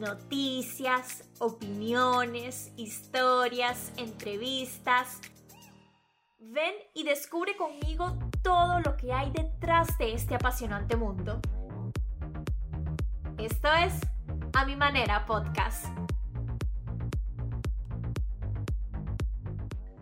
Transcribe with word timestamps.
noticias, 0.00 1.24
opiniones, 1.38 2.72
historias, 2.76 3.92
entrevistas. 3.98 5.20
Ven 6.38 6.74
y 6.94 7.04
descubre 7.04 7.54
conmigo 7.56 8.18
todo 8.42 8.80
lo 8.80 8.96
que 8.96 9.12
hay 9.12 9.30
detrás 9.30 9.98
de 9.98 10.14
este 10.14 10.34
apasionante 10.34 10.96
mundo. 10.96 11.40
Esto 13.36 13.68
es 13.74 13.92
A 14.54 14.64
Mi 14.64 14.74
Manera 14.74 15.26
Podcast. 15.26 15.86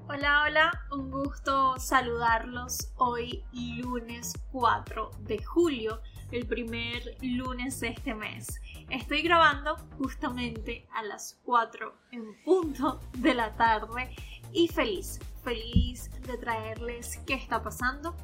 Hola, 0.09 0.45
hola, 0.47 0.87
un 0.93 1.11
gusto 1.11 1.79
saludarlos 1.79 2.93
hoy 2.97 3.45
lunes 3.83 4.33
4 4.53 5.11
de 5.21 5.43
julio, 5.43 6.01
el 6.31 6.47
primer 6.47 7.17
lunes 7.23 7.81
de 7.81 7.89
este 7.89 8.15
mes. 8.15 8.61
Estoy 8.91 9.23
grabando 9.23 9.77
justamente 9.99 10.87
a 10.93 11.03
las 11.03 11.39
4 11.45 11.95
en 12.13 12.43
punto 12.45 13.01
de 13.19 13.35
la 13.35 13.55
tarde 13.57 14.15
y 14.53 14.69
feliz, 14.69 15.19
feliz 15.43 16.11
de 16.27 16.37
traerles 16.37 17.19
qué 17.27 17.35
está 17.35 17.63
pasando 17.63 18.15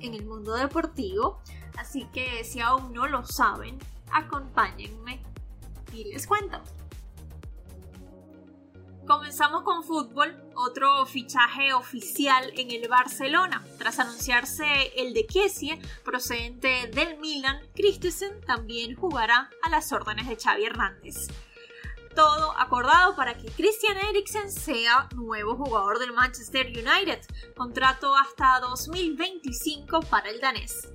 en 0.00 0.14
el 0.14 0.24
mundo 0.24 0.54
deportivo. 0.54 1.40
Así 1.78 2.06
que 2.12 2.44
si 2.44 2.60
aún 2.60 2.92
no 2.92 3.06
lo 3.06 3.24
saben, 3.24 3.78
acompáñenme 4.12 5.20
y 5.92 6.04
les 6.04 6.26
cuento. 6.26 6.60
Comenzamos 9.06 9.64
con 9.64 9.84
fútbol, 9.84 10.34
otro 10.54 11.04
fichaje 11.04 11.74
oficial 11.74 12.50
en 12.56 12.70
el 12.70 12.88
Barcelona. 12.88 13.62
Tras 13.76 13.98
anunciarse 13.98 14.64
el 14.96 15.12
de 15.12 15.26
Kessie, 15.26 15.78
procedente 16.02 16.86
del 16.86 17.18
Milan, 17.18 17.60
Christensen 17.74 18.40
también 18.46 18.96
jugará 18.96 19.50
a 19.62 19.68
las 19.68 19.92
órdenes 19.92 20.26
de 20.26 20.36
Xavi 20.36 20.64
Hernández. 20.64 21.28
Todo 22.14 22.58
acordado 22.58 23.14
para 23.14 23.36
que 23.36 23.50
Christian 23.50 23.98
Eriksen 24.08 24.50
sea 24.50 25.06
nuevo 25.14 25.54
jugador 25.56 25.98
del 25.98 26.14
Manchester 26.14 26.66
United, 26.68 27.20
contrato 27.54 28.16
hasta 28.16 28.60
2025 28.60 30.00
para 30.00 30.30
el 30.30 30.40
danés. 30.40 30.88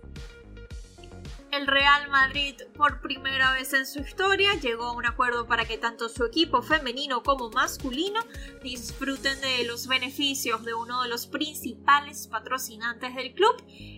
El 1.51 1.65
Real 1.65 2.09
Madrid, 2.09 2.55
por 2.77 3.01
primera 3.01 3.53
vez 3.53 3.73
en 3.73 3.87
su 3.87 4.01
historia, 4.01 4.53
llegó 4.61 4.83
a 4.83 4.91
un 4.91 5.07
acuerdo 5.07 5.47
para 5.47 5.65
que 5.65 5.79
tanto 5.79 6.07
su 6.07 6.23
equipo 6.23 6.61
femenino 6.61 7.23
como 7.23 7.49
masculino 7.49 8.19
disfruten 8.61 9.41
de 9.41 9.63
los 9.65 9.87
beneficios 9.87 10.63
de 10.63 10.75
uno 10.75 11.01
de 11.01 11.09
los 11.09 11.25
principales 11.25 12.27
patrocinantes 12.27 13.15
del 13.15 13.33
club. 13.33 13.55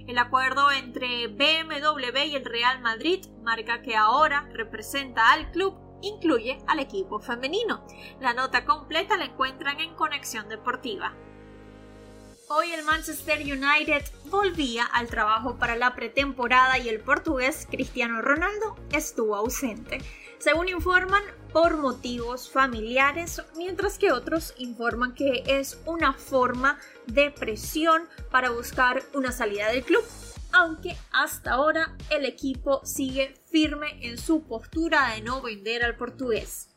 El 0.08 0.18
acuerdo 0.18 0.72
entre 0.72 1.28
BMW 1.28 2.18
y 2.28 2.36
el 2.36 2.46
Real 2.46 2.80
Madrid 2.80 3.26
marca 3.44 3.82
que 3.82 3.98
ahora 3.98 4.48
representa 4.54 5.34
al 5.34 5.52
club 5.52 5.78
incluye 6.02 6.58
al 6.68 6.80
equipo 6.80 7.20
femenino. 7.20 7.86
La 8.22 8.34
nota 8.34 8.64
completa 8.64 9.18
la 9.18 9.26
encuentran 9.26 9.82
en 9.82 9.94
Conexión 9.96 10.48
Deportiva. 10.48 11.14
Hoy 12.54 12.74
el 12.74 12.84
Manchester 12.84 13.40
United 13.40 14.04
volvía 14.26 14.84
al 14.84 15.08
trabajo 15.08 15.56
para 15.56 15.78
la 15.78 15.96
pretemporada 15.96 16.78
y 16.80 16.90
el 16.90 17.00
portugués 17.00 17.66
Cristiano 17.72 18.22
Ronaldo 18.22 18.76
estuvo 18.92 19.38
ausente, 19.38 20.00
según 20.38 20.68
informan 20.68 21.24
por 21.54 21.78
motivos 21.78 22.52
familiares, 22.52 23.42
mientras 23.56 23.98
que 23.98 24.12
otros 24.12 24.54
informan 24.58 25.16
que 25.16 25.44
es 25.46 25.80
una 25.86 26.12
forma 26.12 26.78
de 27.08 27.32
presión 27.32 28.10
para 28.32 28.50
buscar 28.50 29.02
una 29.14 29.32
salida 29.32 29.70
del 29.70 29.86
club, 29.86 30.04
aunque 30.52 30.98
hasta 31.14 31.52
ahora 31.52 31.96
el 32.10 32.26
equipo 32.26 32.82
sigue 32.84 33.34
firme 33.50 34.06
en 34.06 34.18
su 34.18 34.44
postura 34.44 35.14
de 35.14 35.22
no 35.22 35.42
vender 35.42 35.86
al 35.86 35.96
portugués 35.96 36.71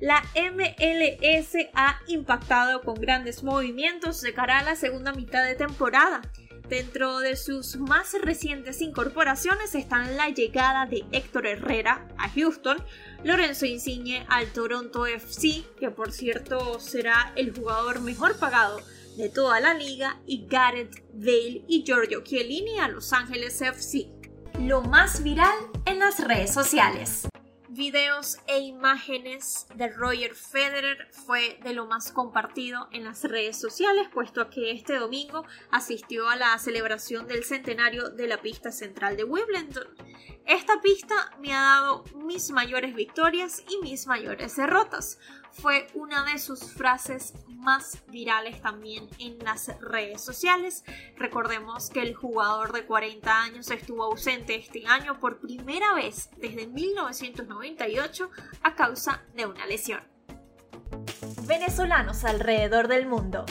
la 0.00 0.22
MLS 0.34 1.68
ha 1.74 2.00
impactado 2.06 2.80
con 2.80 2.94
grandes 2.94 3.42
movimientos 3.42 4.22
de 4.22 4.32
cara 4.32 4.58
a 4.58 4.64
la 4.64 4.74
segunda 4.74 5.12
mitad 5.12 5.44
de 5.44 5.54
temporada. 5.54 6.22
Dentro 6.70 7.18
de 7.18 7.36
sus 7.36 7.76
más 7.76 8.14
recientes 8.22 8.80
incorporaciones 8.80 9.74
están 9.74 10.16
la 10.16 10.30
llegada 10.30 10.86
de 10.86 11.04
Héctor 11.12 11.46
Herrera 11.46 12.06
a 12.16 12.28
Houston, 12.30 12.78
Lorenzo 13.24 13.66
Insigne 13.66 14.24
al 14.28 14.46
Toronto 14.52 15.04
FC, 15.04 15.64
que 15.78 15.90
por 15.90 16.12
cierto 16.12 16.80
será 16.80 17.32
el 17.36 17.54
jugador 17.54 18.00
mejor 18.00 18.38
pagado 18.38 18.80
de 19.16 19.28
toda 19.28 19.60
la 19.60 19.74
liga, 19.74 20.20
y 20.26 20.46
Gareth 20.46 21.02
Bale 21.12 21.64
y 21.66 21.82
Giorgio 21.84 22.22
Chiellini 22.22 22.78
a 22.78 22.88
Los 22.88 23.12
Ángeles 23.12 23.60
FC. 23.60 24.08
Lo 24.60 24.80
más 24.80 25.22
viral 25.22 25.58
en 25.84 25.98
las 25.98 26.20
redes 26.20 26.54
sociales 26.54 27.29
videos 27.70 28.38
e 28.48 28.58
imágenes 28.58 29.66
de 29.76 29.88
Roger 29.88 30.34
Federer 30.34 31.08
fue 31.12 31.58
de 31.62 31.72
lo 31.72 31.86
más 31.86 32.10
compartido 32.10 32.88
en 32.90 33.04
las 33.04 33.22
redes 33.22 33.60
sociales, 33.60 34.08
puesto 34.12 34.50
que 34.50 34.72
este 34.72 34.98
domingo 34.98 35.44
asistió 35.70 36.28
a 36.28 36.36
la 36.36 36.58
celebración 36.58 37.28
del 37.28 37.44
centenario 37.44 38.10
de 38.10 38.26
la 38.26 38.42
pista 38.42 38.72
central 38.72 39.16
de 39.16 39.24
Wimbledon. 39.24 39.86
Esta 40.46 40.80
pista 40.80 41.14
me 41.40 41.54
ha 41.54 41.60
dado 41.60 42.04
mis 42.16 42.50
mayores 42.50 42.94
victorias 42.94 43.62
y 43.68 43.78
mis 43.82 44.06
mayores 44.08 44.56
derrotas. 44.56 45.18
Fue 45.52 45.86
una 45.94 46.24
de 46.24 46.38
sus 46.38 46.72
frases 46.72 47.34
más 47.60 48.02
virales 48.08 48.60
también 48.60 49.08
en 49.18 49.38
las 49.38 49.78
redes 49.80 50.22
sociales. 50.22 50.84
Recordemos 51.16 51.90
que 51.90 52.02
el 52.02 52.14
jugador 52.14 52.72
de 52.72 52.86
40 52.86 53.42
años 53.42 53.70
estuvo 53.70 54.04
ausente 54.04 54.54
este 54.54 54.86
año 54.86 55.20
por 55.20 55.40
primera 55.40 55.94
vez 55.94 56.30
desde 56.36 56.66
1998 56.66 58.30
a 58.62 58.74
causa 58.74 59.22
de 59.34 59.46
una 59.46 59.66
lesión. 59.66 60.00
Venezolanos 61.46 62.24
alrededor 62.24 62.88
del 62.88 63.06
mundo. 63.06 63.44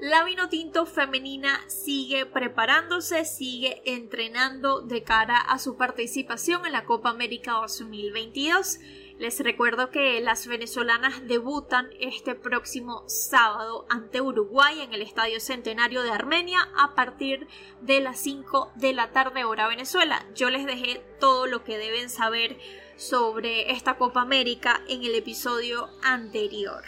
La 0.00 0.22
vino 0.22 0.48
tinto 0.48 0.86
femenina 0.86 1.58
sigue 1.66 2.24
preparándose, 2.24 3.24
sigue 3.24 3.82
entrenando 3.84 4.80
de 4.80 5.02
cara 5.02 5.38
a 5.38 5.58
su 5.58 5.76
participación 5.76 6.64
en 6.66 6.72
la 6.72 6.84
Copa 6.84 7.10
América 7.10 7.54
2022. 7.54 8.78
Les 9.18 9.40
recuerdo 9.40 9.90
que 9.90 10.20
las 10.20 10.46
venezolanas 10.46 11.26
debutan 11.26 11.88
este 11.98 12.36
próximo 12.36 13.02
sábado 13.08 13.84
ante 13.90 14.20
Uruguay 14.20 14.80
en 14.80 14.94
el 14.94 15.02
Estadio 15.02 15.40
Centenario 15.40 16.04
de 16.04 16.12
Armenia 16.12 16.68
a 16.76 16.94
partir 16.94 17.48
de 17.80 17.98
las 17.98 18.20
5 18.20 18.70
de 18.76 18.92
la 18.92 19.10
tarde 19.10 19.42
hora 19.42 19.66
Venezuela. 19.66 20.24
Yo 20.36 20.50
les 20.50 20.66
dejé 20.66 21.02
todo 21.18 21.48
lo 21.48 21.64
que 21.64 21.78
deben 21.78 22.10
saber 22.10 22.60
sobre 22.94 23.72
esta 23.72 23.96
Copa 23.96 24.20
América 24.20 24.82
en 24.88 25.02
el 25.02 25.16
episodio 25.16 25.88
anterior. 26.04 26.84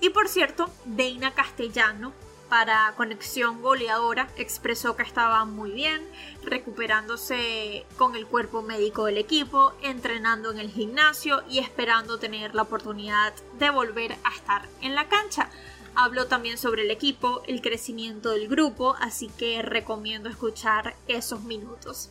Y 0.00 0.08
por 0.08 0.28
cierto, 0.28 0.70
Deina 0.86 1.34
Castellano 1.34 2.14
para 2.48 2.92
Conexión 2.96 3.62
Goleadora 3.62 4.28
expresó 4.36 4.96
que 4.96 5.02
estaba 5.02 5.44
muy 5.44 5.70
bien, 5.70 6.02
recuperándose 6.42 7.84
con 7.96 8.14
el 8.16 8.26
cuerpo 8.26 8.62
médico 8.62 9.06
del 9.06 9.18
equipo, 9.18 9.72
entrenando 9.82 10.50
en 10.52 10.58
el 10.58 10.70
gimnasio 10.70 11.42
y 11.48 11.58
esperando 11.58 12.18
tener 12.18 12.54
la 12.54 12.62
oportunidad 12.62 13.32
de 13.58 13.70
volver 13.70 14.16
a 14.24 14.34
estar 14.34 14.68
en 14.80 14.94
la 14.94 15.08
cancha. 15.08 15.50
Habló 15.94 16.26
también 16.26 16.58
sobre 16.58 16.82
el 16.82 16.90
equipo, 16.90 17.42
el 17.46 17.62
crecimiento 17.62 18.30
del 18.30 18.48
grupo, 18.48 18.96
así 19.00 19.28
que 19.28 19.62
recomiendo 19.62 20.28
escuchar 20.28 20.94
esos 21.08 21.42
minutos. 21.42 22.10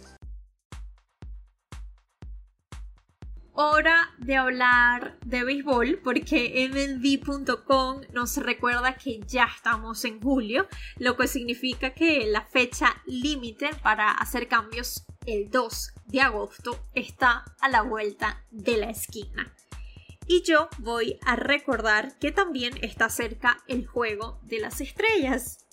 Hora 3.56 4.14
de 4.18 4.36
hablar 4.36 5.18
de 5.26 5.44
béisbol 5.44 6.00
porque 6.04 6.70
MLB.com 6.70 8.02
nos 8.14 8.38
recuerda 8.38 8.96
que 8.98 9.22
ya 9.26 9.46
estamos 9.46 10.04
en 10.06 10.22
julio, 10.22 10.68
lo 10.98 11.16
que 11.16 11.28
significa 11.28 11.94
que 11.94 12.28
la 12.28 12.42
fecha 12.42 13.02
límite 13.06 13.70
para 13.82 14.12
hacer 14.12 14.48
cambios 14.48 15.06
el 15.26 15.50
2 15.50 15.94
de 16.08 16.22
agosto 16.22 16.80
está 16.94 17.46
a 17.62 17.70
la 17.70 17.82
vuelta 17.82 18.44
de 18.52 18.78
la 18.78 18.90
esquina. 18.90 19.54
Y 20.28 20.44
yo 20.44 20.70
voy 20.80 21.20
a 21.26 21.36
recordar 21.36 22.18
que 22.20 22.32
también 22.32 22.74
está 22.82 23.10
cerca 23.10 23.64
el 23.68 23.86
juego 23.86 24.40
de 24.44 24.60
las 24.60 24.82
estrellas, 24.82 25.66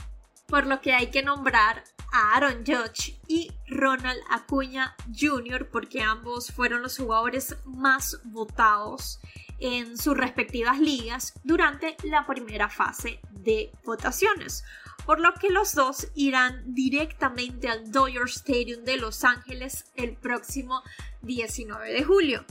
por 0.47 0.67
lo 0.67 0.81
que 0.81 0.93
hay 0.93 1.09
que 1.09 1.23
nombrar 1.23 1.83
a 2.13 2.37
Aaron 2.37 2.65
Judge 2.67 3.19
y 3.27 3.51
Ronald 3.67 4.21
Acuña 4.31 4.95
Jr. 5.19 5.69
porque 5.71 6.03
ambos 6.03 6.53
fueron 6.53 6.83
los 6.83 6.99
jugadores 6.99 7.57
más 7.65 8.21
votados 8.25 9.19
en 9.59 9.97
sus 9.97 10.17
respectivas 10.17 10.79
ligas 10.79 11.35
durante 11.45 11.97
la 12.05 12.27
primera 12.27 12.69
fase 12.69 13.21
de 13.31 13.71
votaciones, 13.85 14.65
por 15.07 15.21
lo 15.21 15.35
que 15.35 15.51
los 15.51 15.75
dos 15.75 16.09
irán 16.15 16.63
directamente 16.75 17.69
al 17.69 17.91
Dodger 17.91 18.27
Stadium 18.27 18.85
de 18.85 18.97
Los 18.97 19.25
Ángeles 19.25 19.87
el 19.95 20.17
próximo 20.17 20.83
19 21.23 21.93
de 21.93 22.05
julio. 22.05 22.45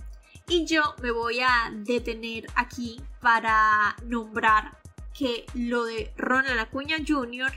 Y 0.48 0.66
yo 0.66 0.96
me 1.02 1.12
voy 1.12 1.40
a 1.42 1.72
detener 1.74 2.48
aquí 2.56 3.02
para 3.22 3.96
nombrar 4.06 4.78
que 5.14 5.46
lo 5.54 5.86
de 5.86 6.12
Ronald 6.18 6.60
Acuña 6.60 6.98
Jr 7.06 7.52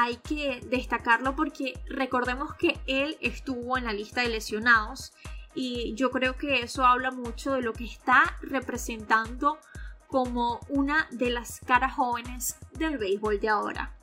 hay 0.00 0.16
que 0.18 0.60
destacarlo 0.66 1.34
porque 1.34 1.74
recordemos 1.88 2.54
que 2.54 2.78
él 2.86 3.16
estuvo 3.20 3.76
en 3.76 3.84
la 3.84 3.92
lista 3.92 4.20
de 4.20 4.28
lesionados 4.28 5.12
y 5.56 5.92
yo 5.96 6.12
creo 6.12 6.36
que 6.36 6.60
eso 6.60 6.86
habla 6.86 7.10
mucho 7.10 7.54
de 7.54 7.62
lo 7.62 7.72
que 7.72 7.86
está 7.86 8.36
representando 8.42 9.58
como 10.06 10.60
una 10.68 11.08
de 11.10 11.30
las 11.30 11.58
caras 11.66 11.94
jóvenes 11.94 12.58
del 12.74 12.96
béisbol 12.96 13.40
de 13.40 13.48
ahora. 13.48 13.97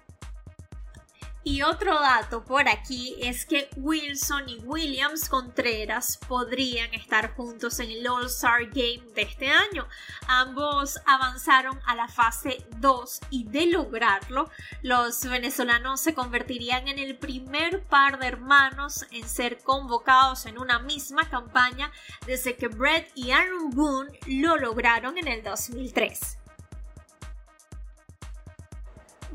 Y 1.47 1.61
otro 1.61 1.93
dato 1.99 2.43
por 2.43 2.67
aquí 2.67 3.17
es 3.21 3.45
que 3.45 3.69
Wilson 3.77 4.49
y 4.49 4.57
Williams 4.61 5.29
Contreras 5.29 6.17
podrían 6.27 6.91
estar 6.95 7.35
juntos 7.35 7.79
en 7.79 7.91
el 7.91 8.07
All-Star 8.07 8.65
Game 8.65 9.03
de 9.13 9.21
este 9.21 9.51
año. 9.51 9.87
Ambos 10.27 10.99
avanzaron 11.05 11.79
a 11.85 11.93
la 11.93 12.07
fase 12.07 12.65
2 12.77 13.19
y 13.29 13.43
de 13.43 13.67
lograrlo, 13.67 14.49
los 14.81 15.23
venezolanos 15.23 16.01
se 16.01 16.15
convertirían 16.15 16.87
en 16.87 16.97
el 16.97 17.15
primer 17.15 17.83
par 17.83 18.17
de 18.17 18.25
hermanos 18.25 19.05
en 19.11 19.29
ser 19.29 19.59
convocados 19.59 20.47
en 20.47 20.57
una 20.57 20.79
misma 20.79 21.29
campaña 21.29 21.91
desde 22.25 22.55
que 22.55 22.69
Brett 22.69 23.11
y 23.13 23.29
Aaron 23.29 23.69
Boone 23.69 24.19
lo 24.25 24.57
lograron 24.57 25.19
en 25.19 25.27
el 25.27 25.43
2003 25.43 26.39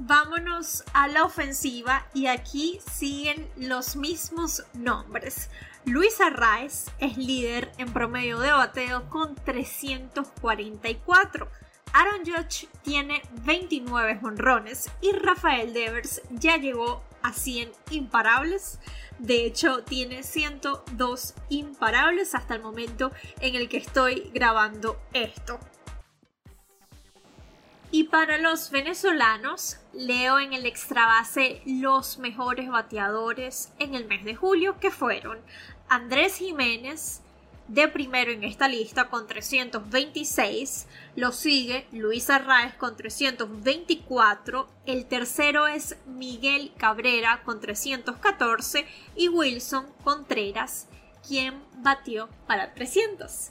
vámonos 0.01 0.83
a 0.95 1.09
la 1.09 1.25
ofensiva 1.25 2.07
y 2.15 2.27
aquí 2.27 2.81
siguen 2.91 3.51
los 3.57 3.97
mismos 3.97 4.65
nombres. 4.73 5.51
Luis 5.85 6.19
Arraez 6.21 6.87
es 6.99 7.19
líder 7.19 7.71
en 7.79 7.93
promedio 7.93 8.41
de 8.41 8.53
bateo 8.53 9.09
con 9.11 9.35
344. 9.35 11.49
Aaron 11.93 12.21
Judge 12.25 12.69
tiene 12.83 13.21
29 13.45 14.21
honrones 14.23 14.91
y 15.01 15.13
Rafael 15.13 15.75
Devers 15.75 16.23
ya 16.31 16.57
llegó 16.57 17.03
a 17.23 17.33
100 17.33 17.73
imparables. 17.91 18.79
De 19.19 19.45
hecho, 19.45 19.83
tiene 19.85 20.23
102 20.23 21.35
imparables 21.51 22.35
hasta 22.35 22.55
el 22.55 22.63
momento 22.63 23.13
en 23.41 23.55
el 23.55 23.69
que 23.69 23.77
estoy 23.77 24.31
grabando 24.33 24.99
esto. 25.13 25.61
Y 27.93 28.05
para 28.05 28.39
los 28.39 28.71
venezolanos, 28.71 29.79
leo 29.93 30.39
en 30.39 30.53
el 30.53 30.65
extrabase 30.65 31.61
los 31.67 32.19
mejores 32.19 32.71
bateadores 32.71 33.73
en 33.81 33.97
el 33.97 34.05
mes 34.05 34.25
de 34.25 34.37
julio, 34.37 34.79
que 34.79 34.93
fueron 34.93 35.39
Andrés 35.89 36.37
Jiménez, 36.37 37.21
de 37.67 37.89
primero 37.89 38.31
en 38.31 38.45
esta 38.45 38.69
lista 38.69 39.09
con 39.09 39.27
326, 39.27 40.87
lo 41.17 41.33
sigue 41.33 41.87
Luis 41.91 42.31
Arraez 42.31 42.75
con 42.75 42.97
324, 42.97 44.69
el 44.87 45.07
tercero 45.07 45.67
es 45.67 45.97
Miguel 46.07 46.73
Cabrera 46.77 47.43
con 47.45 47.61
314 47.61 48.87
y 49.17 49.29
Wilson 49.29 49.87
Contreras, 50.05 50.87
quien 51.27 51.61
batió 51.79 52.29
para 52.47 52.73
300. 52.73 53.51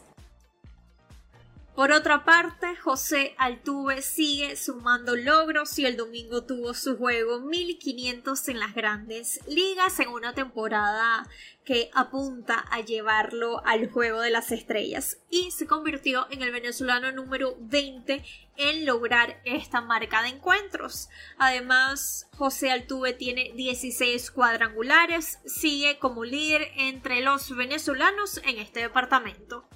Por 1.79 1.93
otra 1.93 2.25
parte, 2.25 2.75
José 2.75 3.35
Altuve 3.37 4.01
sigue 4.01 4.57
sumando 4.57 5.15
logros 5.15 5.79
y 5.79 5.85
el 5.85 5.95
domingo 5.95 6.43
tuvo 6.43 6.73
su 6.73 6.97
juego 6.97 7.39
1500 7.39 8.49
en 8.49 8.59
las 8.59 8.75
grandes 8.75 9.39
ligas 9.47 9.97
en 10.01 10.09
una 10.09 10.33
temporada 10.33 11.25
que 11.63 11.89
apunta 11.93 12.65
a 12.69 12.81
llevarlo 12.81 13.65
al 13.65 13.89
juego 13.89 14.19
de 14.19 14.29
las 14.29 14.51
estrellas 14.51 15.19
y 15.29 15.51
se 15.51 15.67
convirtió 15.67 16.27
en 16.31 16.41
el 16.41 16.51
venezolano 16.51 17.13
número 17.13 17.55
20 17.61 18.25
en 18.57 18.85
lograr 18.85 19.39
esta 19.45 19.79
marca 19.79 20.21
de 20.21 20.27
encuentros. 20.27 21.07
Además, 21.37 22.27
José 22.35 22.71
Altuve 22.71 23.13
tiene 23.13 23.53
16 23.55 24.31
cuadrangulares, 24.31 25.39
sigue 25.45 25.97
como 25.97 26.25
líder 26.25 26.73
entre 26.75 27.21
los 27.21 27.55
venezolanos 27.55 28.41
en 28.43 28.59
este 28.59 28.81
departamento. 28.81 29.68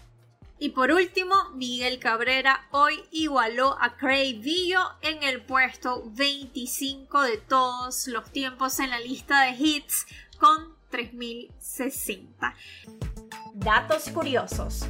Y 0.63 0.69
por 0.69 0.93
último, 0.93 1.35
Miguel 1.55 1.99
Cabrera 1.99 2.69
hoy 2.71 3.03
igualó 3.11 3.75
a 3.81 3.97
Craig 3.97 4.41
en 5.01 5.21
el 5.21 5.41
puesto 5.41 6.03
25 6.05 7.21
de 7.23 7.37
todos 7.37 8.07
los 8.07 8.31
tiempos 8.31 8.79
en 8.79 8.91
la 8.91 9.01
lista 9.01 9.41
de 9.41 9.57
hits 9.57 10.05
con 10.39 10.73
3060. 10.89 12.55
Datos 13.55 14.09
curiosos. 14.11 14.85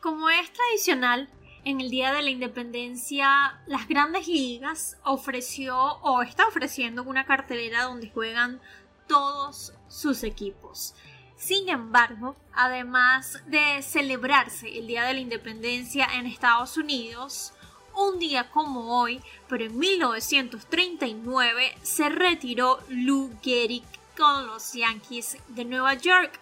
Como 0.00 0.28
es 0.30 0.52
tradicional, 0.52 1.30
en 1.64 1.80
el 1.80 1.88
Día 1.88 2.12
de 2.12 2.22
la 2.22 2.30
Independencia, 2.30 3.62
las 3.68 3.86
grandes 3.86 4.26
ligas 4.26 4.96
ofreció 5.04 5.78
o 5.78 6.22
está 6.22 6.44
ofreciendo 6.48 7.04
una 7.04 7.24
cartelera 7.24 7.84
donde 7.84 8.10
juegan 8.10 8.60
todos 9.06 9.74
sus 9.86 10.24
equipos. 10.24 10.96
Sin 11.36 11.68
embargo, 11.68 12.34
además 12.54 13.42
de 13.46 13.82
celebrarse 13.82 14.78
el 14.78 14.86
Día 14.86 15.04
de 15.04 15.14
la 15.14 15.20
Independencia 15.20 16.08
en 16.14 16.26
Estados 16.26 16.78
Unidos, 16.78 17.52
un 17.94 18.18
día 18.18 18.50
como 18.50 19.00
hoy, 19.00 19.20
pero 19.48 19.64
en 19.64 19.78
1939, 19.78 21.74
se 21.82 22.08
retiró 22.08 22.78
Lou 22.88 23.30
Gehrig 23.42 23.84
con 24.16 24.46
los 24.46 24.72
Yankees 24.72 25.36
de 25.48 25.64
Nueva 25.64 25.94
York. 25.94 26.38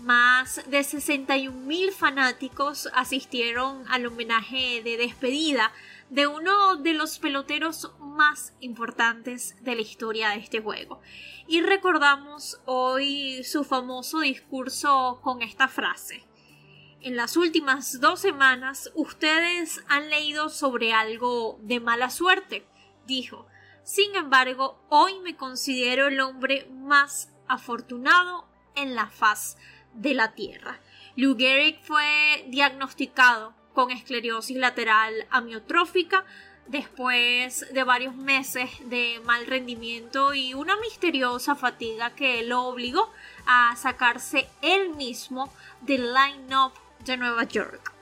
Más 0.00 0.62
de 0.68 0.84
61 0.84 1.66
mil 1.66 1.90
fanáticos 1.90 2.88
asistieron 2.94 3.84
al 3.88 4.06
homenaje 4.06 4.82
de 4.82 4.96
despedida 4.96 5.72
de 6.10 6.26
uno 6.26 6.76
de 6.76 6.92
los 6.92 7.18
peloteros 7.18 7.90
más 7.98 8.52
importantes 8.60 9.56
de 9.62 9.74
la 9.74 9.80
historia 9.80 10.30
de 10.30 10.36
este 10.36 10.60
juego. 10.60 11.00
Y 11.48 11.62
recordamos 11.62 12.60
hoy 12.66 13.42
su 13.42 13.64
famoso 13.64 14.20
discurso 14.20 15.20
con 15.22 15.42
esta 15.42 15.66
frase. 15.66 16.24
En 17.00 17.16
las 17.16 17.36
últimas 17.36 18.00
dos 18.00 18.20
semanas 18.20 18.90
ustedes 18.94 19.82
han 19.88 20.10
leído 20.10 20.48
sobre 20.48 20.92
algo 20.92 21.58
de 21.62 21.80
mala 21.80 22.10
suerte, 22.10 22.66
dijo. 23.06 23.46
Sin 23.82 24.14
embargo, 24.16 24.84
hoy 24.88 25.20
me 25.20 25.36
considero 25.36 26.08
el 26.08 26.20
hombre 26.20 26.68
más 26.72 27.32
afortunado 27.48 28.48
en 28.74 28.94
la 28.94 29.08
faz 29.08 29.56
de 29.94 30.14
la 30.14 30.32
Tierra. 30.32 30.80
Lou 31.16 31.36
Gehrig 31.36 31.80
fue 31.82 32.44
diagnosticado 32.48 33.54
con 33.72 33.90
esclerosis 33.90 34.56
lateral 34.56 35.26
amiotrófica 35.30 36.24
después 36.66 37.66
de 37.72 37.84
varios 37.84 38.14
meses 38.16 38.70
de 38.86 39.20
mal 39.24 39.46
rendimiento 39.46 40.34
y 40.34 40.54
una 40.54 40.76
misteriosa 40.76 41.54
fatiga 41.54 42.14
que 42.14 42.42
lo 42.42 42.64
obligó 42.64 43.10
a 43.46 43.74
sacarse 43.76 44.48
él 44.62 44.90
mismo 44.90 45.52
del 45.82 46.12
line-up 46.12 46.72
de 47.04 47.16
Nueva 47.16 47.44
York. 47.44 47.95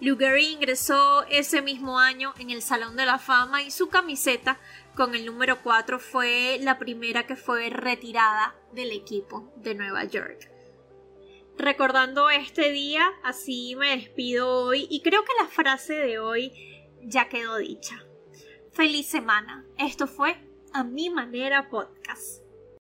Lugery 0.00 0.46
ingresó 0.46 1.24
ese 1.30 1.62
mismo 1.62 1.98
año 1.98 2.34
en 2.38 2.50
el 2.50 2.62
Salón 2.62 2.96
de 2.96 3.06
la 3.06 3.18
Fama 3.18 3.62
y 3.62 3.70
su 3.70 3.88
camiseta 3.88 4.58
con 4.94 5.14
el 5.14 5.26
número 5.26 5.62
4 5.62 5.98
fue 5.98 6.58
la 6.60 6.78
primera 6.78 7.26
que 7.26 7.36
fue 7.36 7.70
retirada 7.70 8.54
del 8.72 8.92
equipo 8.92 9.52
de 9.56 9.74
Nueva 9.74 10.04
York 10.04 10.56
recordando 11.58 12.28
este 12.30 12.70
día, 12.70 13.08
así 13.22 13.76
me 13.76 13.96
despido 13.96 14.48
hoy 14.48 14.86
y 14.90 15.02
creo 15.02 15.24
que 15.24 15.32
la 15.40 15.48
frase 15.48 15.94
de 15.94 16.18
hoy 16.18 16.52
ya 17.02 17.28
quedó 17.28 17.56
dicha. 17.56 18.04
Feliz 18.72 19.06
semana. 19.06 19.64
Esto 19.78 20.06
fue 20.06 20.36
A 20.72 20.84
Mi 20.84 21.08
Manera 21.08 21.68
Podcast. 21.70 22.45